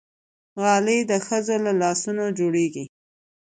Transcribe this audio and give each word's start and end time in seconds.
غالۍ 0.61 0.99
د 1.11 1.13
ښځو 1.25 1.55
له 1.65 1.71
لاسونو 1.81 2.23
جوړېږي. 2.39 2.85